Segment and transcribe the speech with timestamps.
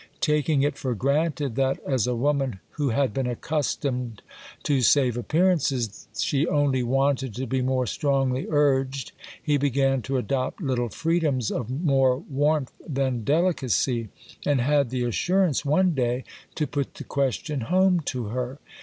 [0.21, 4.23] Taking it "or granted that, as a woman who had been accustomed
[4.63, 9.11] to save appearances, she only wanted to be more strongly urged,
[9.43, 14.09] he began to adopt little freedoms of more warmth than delicacy;
[14.43, 16.23] and had the assurance one day
[16.55, 18.57] to put the ques ion home to her.